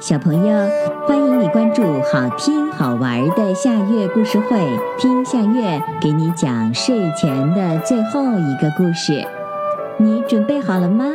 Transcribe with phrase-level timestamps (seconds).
[0.00, 0.68] 小朋友，
[1.08, 1.82] 欢迎你关注
[2.12, 4.56] 好听好玩的夏月故事会，
[4.96, 9.26] 听夏月给你讲睡前的最后一个故事。
[9.96, 11.06] 你准备好了吗？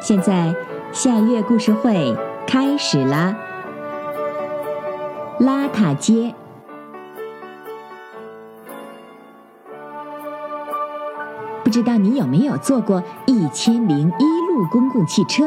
[0.00, 0.54] 现在
[0.90, 2.16] 夏月故事会
[2.46, 3.36] 开始啦！
[5.38, 6.34] 邋遢街，
[11.62, 15.44] 不知道你有没有坐过一千零一路公共汽车？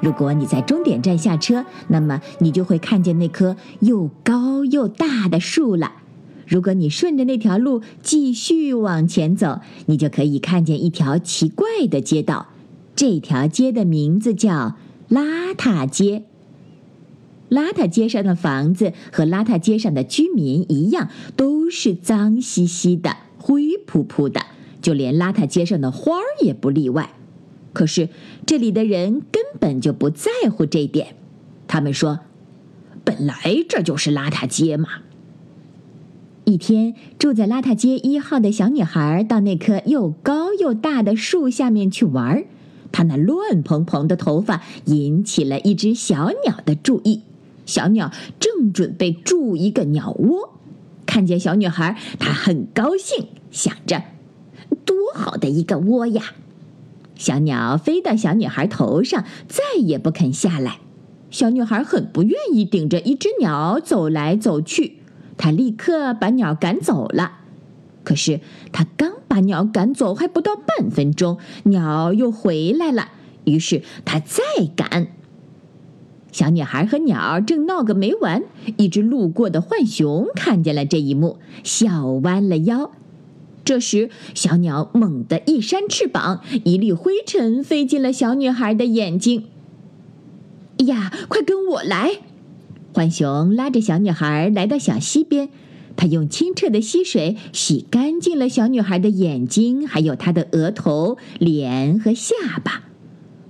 [0.00, 5.92] 如果你在终点站下车，那么你就会看见那棵又高又大的树了。
[6.46, 12.48] 如果你顺着那条路继续往前走，你就可以看见一条奇怪的街道。
[12.94, 14.76] 这条街的名字叫
[15.10, 16.22] 邋遢街。
[17.48, 24.40] 邋遢街上的房子和邋遢街上的居民一样，都是脏兮兮的、灰扑扑的，
[24.80, 27.10] 就连邋遢街上的花儿也不例外。
[27.76, 28.08] 可是
[28.46, 31.08] 这里的人根本就不在乎这点，
[31.68, 32.20] 他们说
[33.04, 33.36] ：“本来
[33.68, 34.88] 这就是邋遢街嘛。”
[36.44, 42.44] 一天，住在邋遢街一号的小女孩到那棵又高又大的树下面去玩儿，
[42.92, 47.20] 她那乱蓬蓬的头发引起了一只小鸟的注意。
[47.66, 48.10] 小鸟
[48.40, 50.54] 正准备筑一个鸟窝，
[51.04, 54.02] 看见小女孩，它很高兴，想着
[54.86, 56.22] ：“多好的一个窝呀！”
[57.16, 60.78] 小鸟飞到小女孩头上，再也不肯下来。
[61.30, 64.98] 小女孩很不愿意顶着一只鸟走来走去，
[65.36, 67.38] 她立刻把鸟赶走了。
[68.04, 73.08] 可是她刚把鸟赶走，还不到半分钟，鸟又回来了。
[73.44, 74.42] 于是她再
[74.76, 75.08] 赶。
[76.30, 78.44] 小女孩和鸟正闹个没完。
[78.76, 82.92] 一只路过的浣熊看见了这一幕，笑弯了腰。
[83.66, 89.46] 这时，小鸟猛地一扇翅膀，一粒灰尘飞进了小女孩的眼睛。
[90.86, 92.20] 呀，快跟我来！
[92.92, 95.48] 浣熊拉着小女孩来到小溪边，
[95.96, 102.84] 他用清澈的溪水洗干净了小女孩的眼睛，还有她的额头、脸和下巴。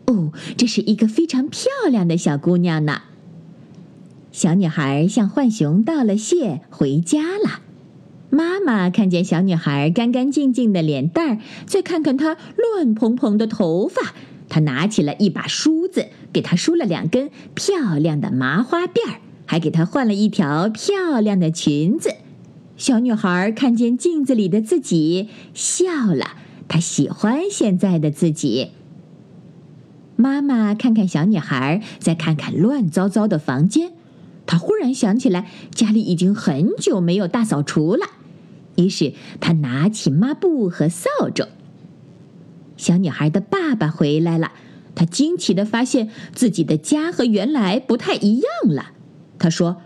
[0.06, 3.02] 哦，这是一个非常漂亮的小姑娘呢。
[4.32, 7.65] 小女孩向浣熊道了谢，回家了。
[8.36, 14.12] 妈妈看见小女孩干干净净的脸蛋儿，再看看她乱蓬蓬的头发，
[14.50, 22.10] 她拿起了一把梳子，给她梳了两根漂亮的麻花辫儿，还给她换了一条漂亮的裙子。
[22.76, 26.36] 小女孩看见镜子里的自己，笑了。
[26.68, 28.72] 她喜欢现在的自己。
[30.14, 33.92] 妈妈看看小女孩，再看看乱糟糟的房间，
[34.44, 38.04] 她忽然想起来，家里已经很久没有大扫除了。
[38.76, 41.48] 于是，他拿起抹布和扫帚。
[42.76, 44.52] 小女孩的爸爸回来了，
[44.94, 48.92] 他惊奇的发现自己的家和原来不太一样了。
[49.38, 49.78] 他说：“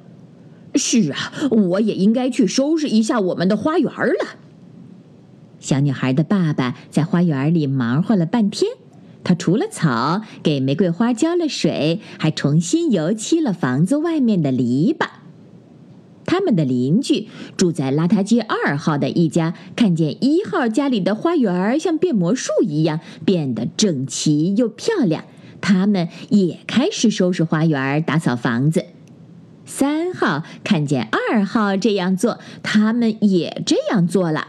[0.74, 4.38] 是啊，我也应该去收拾一下我们的花园了。”
[5.60, 8.72] 小女孩的爸爸在花园里忙活了半天，
[9.22, 15.06] 他除了草，给玫瑰花浇了水，还重新油漆了房子外面的篱笆。
[16.30, 17.26] 他们的邻居
[17.56, 25.24] 住在邋遢街二号的一家，看见一号家里的花园像变魔术一样变得整齐又漂亮，
[25.60, 28.84] 他们也开始收拾花园、打扫房子。
[29.64, 34.46] 三号看见二号这样做，他们也这样做了。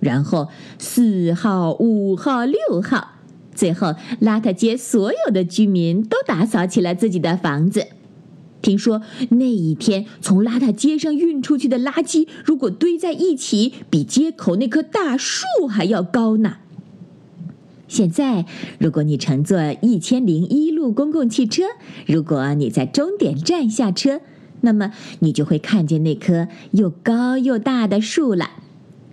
[0.00, 0.48] 然后
[0.78, 3.12] 四号、五号、六号，
[3.54, 7.86] 最后邋遢街所有的居民都打扫起了自己的房子。
[8.60, 16.56] 听说那一天从邋遢街上运出去的垃圾，如果堆在一起，比街口那棵大树还要高呢。
[17.86, 18.44] 现在，
[18.78, 21.62] 如果你乘坐一千零一路公共汽车，
[22.06, 24.20] 如果你在终点站下车，
[24.60, 28.50] 那么你就会看见那棵又高又大的树了。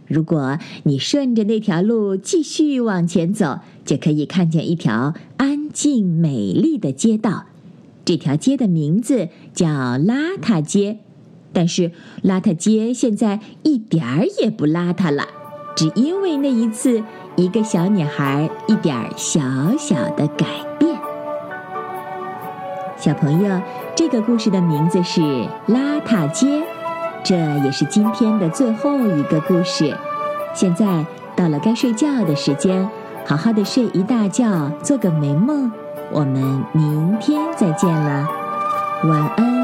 [0.07, 7.45] 如果你顺着那条路继续往前走，就可以看见一条安静美丽的街道。
[8.05, 10.99] 这条街的名字叫邋遢街，
[11.51, 11.91] 但是
[12.23, 15.25] 邋遢街现在一点儿也不邋遢了，
[15.75, 17.03] 只因为那一次
[17.35, 19.41] 一个小女孩一点小
[19.77, 20.45] 小的改
[20.77, 20.95] 变。
[22.95, 23.59] 小朋友，
[23.95, 25.21] 这个故事的名字是
[25.67, 26.47] 《邋遢街》，
[27.23, 27.35] 这
[27.65, 29.97] 也是今天的最后一个故事。
[30.53, 31.05] 现在
[31.35, 32.87] 到了该睡觉的时间，
[33.25, 35.71] 好好的睡一大觉，做个美梦。
[36.11, 38.27] 我们明天再见了，
[39.03, 39.54] 晚安。